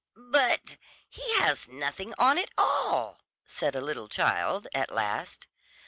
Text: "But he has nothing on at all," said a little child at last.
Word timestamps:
"But 0.15 0.77
he 1.07 1.35
has 1.35 1.67
nothing 1.67 2.15
on 2.17 2.39
at 2.39 2.49
all," 2.57 3.19
said 3.45 3.75
a 3.75 3.81
little 3.81 4.07
child 4.07 4.67
at 4.73 4.89
last. 4.91 5.45